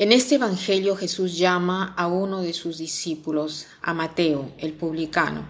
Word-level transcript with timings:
En 0.00 0.12
este 0.12 0.36
Evangelio 0.36 0.96
Jesús 0.96 1.36
llama 1.36 1.92
a 1.94 2.06
uno 2.06 2.40
de 2.40 2.54
sus 2.54 2.78
discípulos, 2.78 3.66
a 3.82 3.92
Mateo, 3.92 4.50
el 4.56 4.72
publicano. 4.72 5.46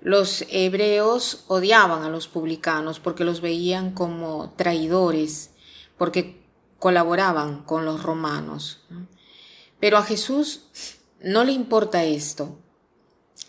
Los 0.00 0.44
hebreos 0.50 1.44
odiaban 1.46 2.02
a 2.02 2.08
los 2.08 2.26
publicanos 2.26 2.98
porque 2.98 3.22
los 3.22 3.40
veían 3.40 3.92
como 3.92 4.52
traidores, 4.56 5.50
porque 5.96 6.44
colaboraban 6.80 7.62
con 7.62 7.84
los 7.84 8.02
romanos. 8.02 8.80
Pero 9.78 9.98
a 9.98 10.02
Jesús 10.02 10.62
no 11.22 11.44
le 11.44 11.52
importa 11.52 12.02
esto. 12.02 12.58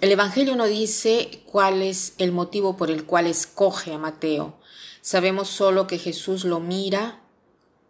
El 0.01 0.11
Evangelio 0.11 0.55
no 0.55 0.67
dice 0.67 1.43
cuál 1.47 1.81
es 1.81 2.13
el 2.19 2.31
motivo 2.31 2.77
por 2.77 2.91
el 2.91 3.05
cual 3.05 3.25
escoge 3.25 3.91
a 3.91 3.97
Mateo. 3.97 4.59
Sabemos 5.01 5.47
solo 5.47 5.87
que 5.87 5.97
Jesús 5.97 6.45
lo 6.45 6.59
mira 6.59 7.23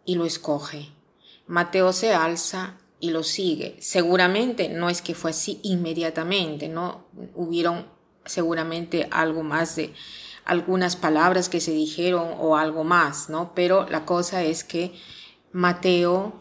y 0.06 0.16
lo 0.16 0.24
escoge. 0.24 0.95
Mateo 1.48 1.94
se 1.94 2.14
alza 2.14 2.78
y 3.00 3.12
lo 3.12 3.24
sigue. 3.24 3.78
Seguramente 3.80 4.70
no 4.70 4.90
es 4.90 5.02
que 5.02 5.16
fue 5.16 5.32
así 5.32 5.60
inmediatamente, 5.64 6.70
¿no? 6.70 7.06
Hubieron 7.36 7.88
seguramente 8.26 9.08
algo 9.12 9.44
más 9.44 9.76
de 9.76 9.94
algunas 10.46 10.96
palabras 10.96 11.50
que 11.50 11.60
se 11.60 11.72
dijeron 11.72 12.36
o 12.40 12.56
algo 12.56 12.84
más, 12.84 13.30
¿no? 13.30 13.54
Pero 13.56 13.88
la 13.90 14.06
cosa 14.06 14.44
es 14.44 14.64
que 14.64 14.94
Mateo 15.52 16.34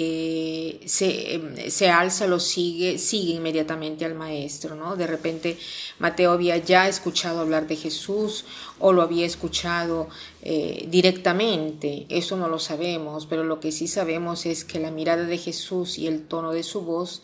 eh, 0.00 0.80
se, 0.86 1.70
se, 1.70 1.90
alza, 1.90 2.28
lo 2.28 2.38
sigue, 2.38 2.98
sigue 2.98 3.34
inmediatamente 3.34 4.04
al 4.04 4.14
maestro, 4.14 4.76
¿no? 4.76 4.94
De 4.94 5.08
repente 5.08 5.58
Mateo 5.98 6.30
había 6.30 6.56
ya 6.56 6.86
escuchado 6.86 7.40
hablar 7.40 7.66
de 7.66 7.74
Jesús 7.74 8.44
o 8.78 8.92
lo 8.92 9.02
había 9.02 9.26
escuchado 9.26 10.08
eh, 10.42 10.86
directamente, 10.88 12.06
eso 12.08 12.36
no 12.36 12.48
lo 12.48 12.60
sabemos, 12.60 13.26
pero 13.26 13.42
lo 13.42 13.58
que 13.58 13.72
sí 13.72 13.88
sabemos 13.88 14.46
es 14.46 14.64
que 14.64 14.78
la 14.78 14.92
mirada 14.92 15.24
de 15.24 15.36
Jesús 15.36 15.98
y 15.98 16.06
el 16.06 16.28
tono 16.28 16.52
de 16.52 16.62
su 16.62 16.82
voz 16.82 17.22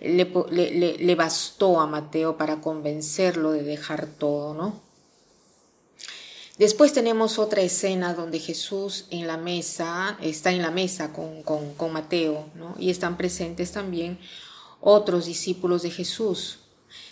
le, 0.00 0.28
le, 0.50 0.98
le 0.98 1.14
bastó 1.14 1.78
a 1.78 1.86
Mateo 1.86 2.36
para 2.36 2.60
convencerlo 2.60 3.52
de 3.52 3.62
dejar 3.62 4.06
todo, 4.06 4.52
¿no? 4.52 4.85
Después 6.58 6.94
tenemos 6.94 7.38
otra 7.38 7.60
escena 7.60 8.14
donde 8.14 8.38
Jesús 8.38 9.06
en 9.10 9.26
la 9.26 9.36
mesa, 9.36 10.16
está 10.22 10.52
en 10.52 10.62
la 10.62 10.70
mesa 10.70 11.12
con, 11.12 11.42
con, 11.42 11.92
Mateo, 11.92 12.48
¿no? 12.54 12.74
y 12.78 12.88
están 12.90 13.18
presentes 13.18 13.72
también 13.72 14.18
otros 14.80 15.26
discípulos 15.26 15.82
de 15.82 15.90
Jesús. 15.90 16.60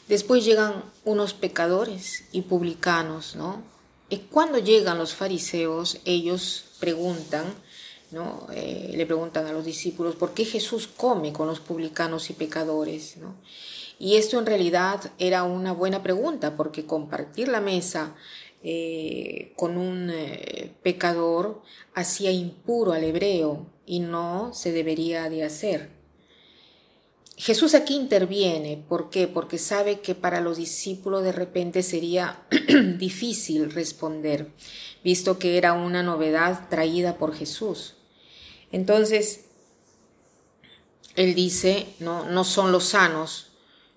Después 0.09 0.45
llegan 0.45 0.85
unos 1.05 1.35
pecadores 1.35 2.25
y 2.33 2.43
publicanos, 2.43 3.37
¿no? 3.37 3.63
Y 4.11 4.19
cuando 4.19 4.59
llegan 4.59 4.99
los 4.99 5.15
fariseos, 5.15 5.99
ellos 6.05 6.67
preguntan, 6.79 7.45
¿no? 8.11 8.47
Eh, 8.53 8.93
le 8.95 9.07
preguntan 9.07 9.47
a 9.47 9.53
los 9.53 9.65
discípulos, 9.65 10.15
¿por 10.15 10.35
qué 10.35 10.45
Jesús 10.45 10.87
come 10.87 11.33
con 11.33 11.47
los 11.47 11.61
publicanos 11.61 12.31
y 12.31 12.35
pecadores? 12.35 13.17
¿no? 13.17 13.35
Y 13.99 14.17
esto 14.17 14.39
en 14.39 14.47
realidad 14.47 15.11
era 15.19 15.45
una 15.45 15.73
buena 15.73 16.03
pregunta, 16.03 16.57
porque 16.57 16.85
compartir 16.85 17.49
la 17.49 17.61
mesa 17.61 18.15
eh, 18.67 19.53
con 19.57 19.77
un 19.77 20.09
eh, 20.09 20.73
pecador 20.83 21.61
hacía 21.95 22.31
impuro 22.31 22.93
al 22.93 23.05
hebreo 23.05 23.67
y 23.85 24.01
no 24.01 24.55
se 24.55 24.73
debería 24.73 25.29
de 25.29 25.45
hacer. 25.45 25.91
Jesús 27.37 27.75
aquí 27.75 27.95
interviene, 27.95 28.83
¿por 28.89 29.11
qué? 29.11 29.29
Porque 29.29 29.59
sabe 29.59 30.01
que 30.01 30.15
para 30.15 30.41
los 30.41 30.57
discípulos 30.57 31.23
de 31.23 31.33
repente 31.33 31.83
sería 31.83 32.47
difícil 32.99 33.71
responder, 33.71 34.51
visto 35.05 35.39
que 35.39 35.59
era 35.59 35.75
una 35.75 36.03
novedad 36.03 36.71
traída 36.71 37.19
por 37.19 37.35
Jesús. 37.35 37.97
Entonces, 38.73 39.45
él 41.17 41.35
dice, 41.35 41.87
no, 41.99 42.25
no 42.31 42.45
son 42.45 42.73
los 42.73 42.85
sanos 42.85 43.51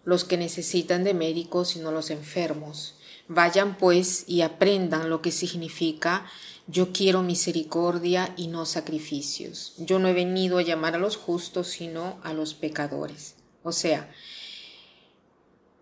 los 0.03 0.25
que 0.25 0.35
necesitan 0.35 1.06
de 1.06 1.13
médicos, 1.13 1.69
sino 1.69 1.91
los 1.91 2.09
enfermos. 2.09 2.96
Vayan 3.27 3.77
pues 3.77 4.23
y 4.27 4.41
aprendan 4.41 5.09
lo 5.09 5.21
que 5.21 5.31
significa 5.31 6.25
yo 6.67 6.91
quiero 6.91 7.23
misericordia 7.23 8.33
y 8.35 8.47
no 8.47 8.65
sacrificios. 8.65 9.73
Yo 9.77 9.99
no 9.99 10.09
he 10.09 10.13
venido 10.13 10.57
a 10.57 10.63
llamar 10.63 10.95
a 10.95 10.99
los 10.99 11.15
justos, 11.15 11.67
sino 11.67 12.19
a 12.23 12.33
los 12.33 12.53
pecadores. 12.53 13.35
O 13.63 13.71
sea, 13.71 14.11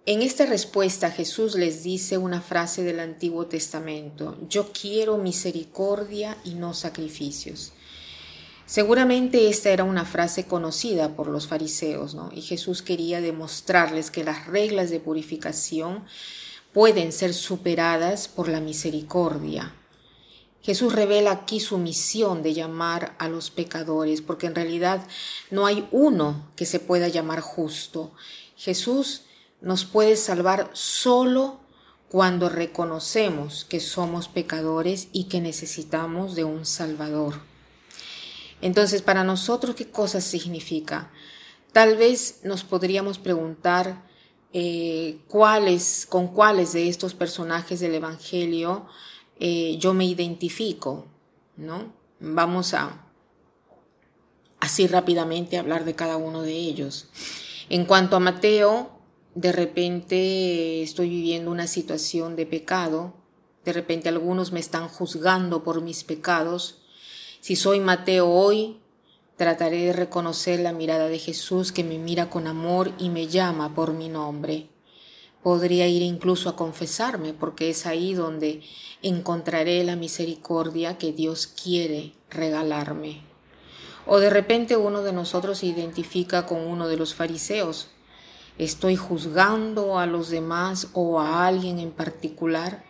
en 0.05 0.21
esta 0.21 0.45
respuesta 0.45 1.09
Jesús 1.09 1.55
les 1.55 1.81
dice 1.81 2.19
una 2.19 2.39
frase 2.39 2.83
del 2.83 2.99
Antiguo 2.99 3.47
Testamento, 3.47 4.37
yo 4.47 4.71
quiero 4.71 5.17
misericordia 5.17 6.37
y 6.43 6.53
no 6.53 6.75
sacrificios. 6.75 7.73
Seguramente 8.67 9.49
esta 9.49 9.71
era 9.71 9.83
una 9.83 10.05
frase 10.05 10.45
conocida 10.45 11.15
por 11.15 11.27
los 11.27 11.47
fariseos, 11.47 12.13
¿no? 12.13 12.29
Y 12.31 12.43
Jesús 12.43 12.83
quería 12.83 13.21
demostrarles 13.21 14.11
que 14.11 14.23
las 14.23 14.45
reglas 14.45 14.91
de 14.91 14.99
purificación 14.99 16.05
pueden 16.75 17.13
ser 17.13 17.33
superadas 17.33 18.27
por 18.27 18.49
la 18.49 18.59
misericordia. 18.59 19.73
Jesús 20.61 20.91
revela 20.91 21.31
aquí 21.31 21.61
su 21.61 21.77
misión 21.77 22.43
de 22.43 22.53
llamar 22.53 23.15
a 23.17 23.29
los 23.29 23.49
pecadores, 23.49 24.21
porque 24.21 24.47
en 24.47 24.55
realidad 24.55 25.07
no 25.51 25.67
hay 25.67 25.87
uno 25.91 26.51
que 26.57 26.65
se 26.65 26.81
pueda 26.81 27.07
llamar 27.07 27.39
justo. 27.39 28.11
Jesús 28.57 29.21
nos 29.61 29.85
puede 29.85 30.17
salvar 30.17 30.69
solo 30.73 31.61
cuando 32.09 32.49
reconocemos 32.49 33.63
que 33.63 33.79
somos 33.79 34.27
pecadores 34.27 35.07
y 35.13 35.29
que 35.29 35.39
necesitamos 35.39 36.35
de 36.35 36.43
un 36.43 36.65
Salvador. 36.65 37.39
Entonces, 38.59 39.01
para 39.01 39.23
nosotros, 39.23 39.75
¿qué 39.75 39.89
cosa 39.89 40.19
significa? 40.19 41.09
Tal 41.71 41.95
vez 41.95 42.41
nos 42.43 42.65
podríamos 42.65 43.17
preguntar, 43.17 44.03
eh, 44.57 45.17
cuáles, 45.27 46.05
con 46.09 46.29
cuáles 46.29 46.71
de 46.71 46.87
estos 46.87 47.13
personajes 47.13 47.81
del 47.81 47.93
Evangelio 47.93 48.85
eh, 49.37 49.75
yo 49.79 49.93
me 49.93 50.05
identifico, 50.05 51.07
¿no? 51.57 51.91
Vamos 52.21 52.73
a 52.73 53.05
así 54.61 54.87
rápidamente 54.87 55.57
hablar 55.57 55.83
de 55.83 55.95
cada 55.95 56.15
uno 56.15 56.41
de 56.41 56.53
ellos. 56.53 57.09
En 57.67 57.83
cuanto 57.83 58.15
a 58.15 58.21
Mateo, 58.21 58.91
de 59.33 59.51
repente 59.51 60.81
estoy 60.81 61.09
viviendo 61.09 61.51
una 61.51 61.67
situación 61.67 62.37
de 62.37 62.45
pecado, 62.45 63.13
de 63.65 63.73
repente 63.73 64.07
algunos 64.07 64.53
me 64.53 64.61
están 64.61 64.87
juzgando 64.87 65.65
por 65.65 65.81
mis 65.81 66.05
pecados. 66.05 66.77
Si 67.41 67.57
soy 67.57 67.81
Mateo 67.81 68.29
hoy, 68.29 68.79
Trataré 69.37 69.87
de 69.87 69.93
reconocer 69.93 70.61
la 70.61 70.71
mirada 70.71 71.07
de 71.07 71.19
Jesús 71.19 71.73
que 71.73 71.83
me 71.83 71.97
mira 71.97 72.29
con 72.29 72.47
amor 72.47 72.93
y 72.97 73.09
me 73.09 73.27
llama 73.27 73.75
por 73.75 73.91
mi 73.91 74.07
nombre. 74.07 74.69
Podría 75.43 75.89
ir 75.89 76.03
incluso 76.03 76.47
a 76.47 76.55
confesarme 76.55 77.33
porque 77.33 77.69
es 77.69 77.85
ahí 77.85 78.13
donde 78.13 78.61
encontraré 79.01 79.83
la 79.83 79.97
misericordia 79.97 80.97
que 80.97 81.11
Dios 81.11 81.47
quiere 81.47 82.13
regalarme. 82.29 83.23
O 84.07 84.19
de 84.19 84.29
repente 84.29 84.77
uno 84.77 85.01
de 85.01 85.11
nosotros 85.11 85.57
se 85.57 85.65
identifica 85.65 86.45
con 86.45 86.61
uno 86.61 86.87
de 86.87 86.95
los 86.95 87.13
fariseos. 87.13 87.89
¿Estoy 88.57 88.95
juzgando 88.95 89.99
a 89.99 90.05
los 90.05 90.29
demás 90.29 90.87
o 90.93 91.19
a 91.19 91.45
alguien 91.45 91.79
en 91.79 91.91
particular? 91.91 92.85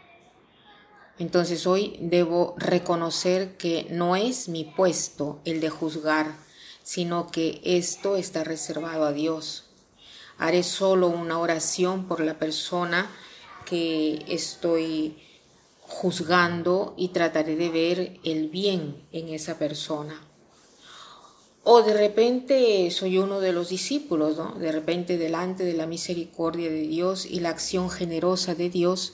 Entonces 1.17 1.65
hoy 1.65 1.97
debo 2.01 2.55
reconocer 2.57 3.55
que 3.57 3.87
no 3.89 4.15
es 4.15 4.49
mi 4.49 4.65
puesto 4.65 5.39
el 5.45 5.61
de 5.61 5.69
juzgar, 5.69 6.35
sino 6.83 7.31
que 7.31 7.61
esto 7.63 8.15
está 8.15 8.43
reservado 8.43 9.05
a 9.05 9.13
Dios. 9.13 9.63
haré 10.37 10.63
solo 10.63 11.07
una 11.07 11.39
oración 11.39 12.07
por 12.07 12.19
la 12.19 12.37
persona 12.37 13.09
que 13.65 14.25
estoy 14.27 15.17
juzgando 15.79 16.93
y 16.97 17.09
trataré 17.09 17.55
de 17.55 17.69
ver 17.69 18.19
el 18.23 18.49
bien 18.49 19.07
en 19.13 19.29
esa 19.29 19.57
persona. 19.57 20.21
O 21.63 21.81
de 21.81 21.93
repente 21.93 22.91
soy 22.91 23.17
uno 23.17 23.39
de 23.39 23.53
los 23.53 23.69
discípulos, 23.69 24.37
¿no? 24.37 24.53
De 24.55 24.71
repente 24.71 25.17
delante 25.17 25.63
de 25.63 25.73
la 25.73 25.87
misericordia 25.87 26.69
de 26.69 26.81
Dios 26.81 27.25
y 27.25 27.39
la 27.39 27.49
acción 27.49 27.89
generosa 27.89 28.53
de 28.53 28.69
Dios, 28.69 29.13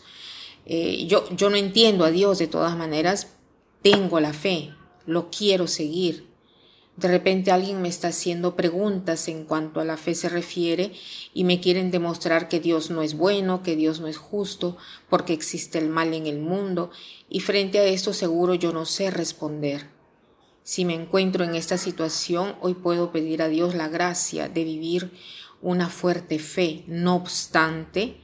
eh, 0.66 1.06
yo, 1.08 1.30
yo 1.36 1.50
no 1.50 1.58
entiendo 1.58 2.06
a 2.06 2.12
Dios 2.12 2.38
de 2.40 2.48
todas 2.48 2.78
maneras, 2.78 3.28
tengo 3.82 4.20
la 4.20 4.34
fe, 4.34 4.74
lo 5.06 5.30
quiero 5.30 5.68
seguir. 5.68 6.32
De 6.98 7.08
repente 7.08 7.52
alguien 7.52 7.82
me 7.82 7.88
está 7.88 8.10
haciendo 8.10 8.56
preguntas 8.56 9.28
en 9.28 9.46
cuanto 9.46 9.80
a 9.80 9.86
la 9.86 9.98
fe 9.98 10.14
se 10.14 10.30
refiere 10.30 10.92
y 11.34 11.46
me 11.46 11.60
quieren 11.60 11.90
demostrar 11.90 12.48
que 12.48 12.60
Dios 12.60 12.92
no 12.92 13.02
es 13.02 13.16
bueno, 13.16 13.64
que 13.64 13.76
Dios 13.76 14.00
no 14.02 14.08
es 14.08 14.18
justo, 14.18 14.78
porque 15.10 15.34
existe 15.34 15.80
el 15.80 15.90
mal 15.90 16.14
en 16.14 16.28
el 16.28 16.40
mundo, 16.40 16.92
y 17.30 17.40
frente 17.40 17.80
a 17.80 17.86
esto 17.86 18.14
seguro 18.14 18.54
yo 18.56 18.72
no 18.72 18.86
sé 18.86 19.10
responder. 19.10 19.90
Si 20.64 20.86
me 20.86 20.94
encuentro 20.94 21.44
en 21.44 21.56
esta 21.56 21.78
situación, 21.78 22.56
hoy 22.62 22.76
puedo 22.76 23.12
pedir 23.12 23.42
a 23.42 23.48
Dios 23.48 23.74
la 23.74 23.88
gracia 23.88 24.48
de 24.48 24.64
vivir 24.64 25.12
una 25.62 25.90
fuerte 25.90 26.38
fe, 26.38 26.84
no 26.88 27.16
obstante 27.16 28.21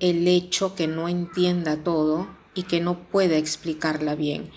el 0.00 0.26
hecho 0.26 0.74
que 0.74 0.86
no 0.86 1.08
entienda 1.08 1.76
todo 1.84 2.28
y 2.54 2.64
que 2.64 2.80
no 2.80 3.08
pueda 3.08 3.36
explicarla 3.36 4.14
bien. 4.14 4.50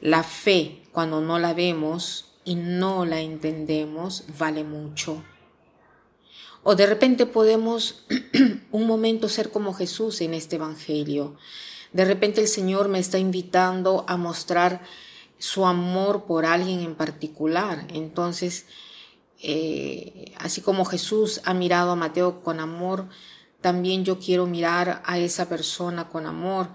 La 0.00 0.22
fe, 0.22 0.82
cuando 0.92 1.20
no 1.20 1.38
la 1.38 1.54
vemos 1.54 2.32
y 2.44 2.54
no 2.54 3.04
la 3.04 3.20
entendemos, 3.20 4.24
vale 4.38 4.64
mucho. 4.64 5.22
O 6.62 6.74
de 6.74 6.86
repente 6.86 7.26
podemos 7.26 8.04
un 8.72 8.86
momento 8.86 9.28
ser 9.28 9.50
como 9.50 9.74
Jesús 9.74 10.20
en 10.20 10.34
este 10.34 10.56
Evangelio. 10.56 11.36
De 11.92 12.04
repente 12.04 12.40
el 12.40 12.48
Señor 12.48 12.88
me 12.88 12.98
está 12.98 13.18
invitando 13.18 14.04
a 14.08 14.16
mostrar 14.16 14.82
su 15.38 15.66
amor 15.66 16.24
por 16.24 16.44
alguien 16.44 16.80
en 16.80 16.94
particular. 16.94 17.86
Entonces, 17.94 18.66
eh, 19.40 20.34
así 20.38 20.60
como 20.60 20.84
Jesús 20.84 21.40
ha 21.44 21.54
mirado 21.54 21.92
a 21.92 21.96
Mateo 21.96 22.42
con 22.42 22.60
amor, 22.60 23.08
también 23.60 24.04
yo 24.04 24.18
quiero 24.18 24.46
mirar 24.46 25.02
a 25.04 25.18
esa 25.18 25.48
persona 25.48 26.08
con 26.08 26.26
amor 26.26 26.68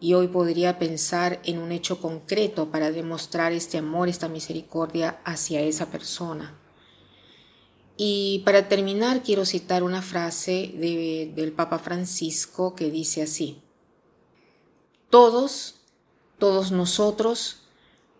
y 0.00 0.14
hoy 0.14 0.28
podría 0.28 0.78
pensar 0.78 1.40
en 1.44 1.58
un 1.58 1.72
hecho 1.72 2.00
concreto 2.00 2.70
para 2.70 2.92
demostrar 2.92 3.52
este 3.52 3.78
amor, 3.78 4.08
esta 4.08 4.28
misericordia 4.28 5.20
hacia 5.24 5.60
esa 5.60 5.86
persona. 5.86 6.56
Y 7.96 8.42
para 8.44 8.68
terminar 8.68 9.24
quiero 9.24 9.44
citar 9.44 9.82
una 9.82 10.02
frase 10.02 10.72
del 11.34 11.52
Papa 11.52 11.80
Francisco 11.80 12.76
que 12.76 12.92
dice 12.92 13.22
así, 13.22 13.60
todos, 15.10 15.80
todos 16.38 16.70
nosotros 16.70 17.62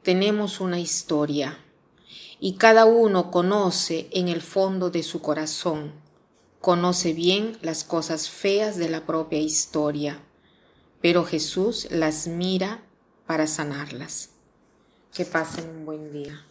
tenemos 0.03 0.61
una 0.61 0.81
historia 0.81 1.59
y 2.41 2.55
cada 2.55 2.87
uno 2.87 3.31
conoce 3.31 4.09
en 4.11 4.27
el 4.27 4.43
fondo 4.43 4.91
de 4.91 5.05
su 5.05 5.21
corazón, 5.21 5.93
conoce 6.61 7.13
bien 7.13 7.59
las 7.63 7.85
cosas 7.85 8.29
feas 8.29 8.77
de 8.77 8.89
la 8.89 9.07
propia 9.07 9.39
historia 9.39 10.21
pero 11.01 11.25
Jesús 11.25 11.89
las 11.91 12.27
mira 12.27 12.83
para 13.27 13.47
sanarlas. 13.47 14.31
Que 15.15 15.25
pasen 15.25 15.69
un 15.69 15.87
buen 15.87 16.13
día. 16.13 16.45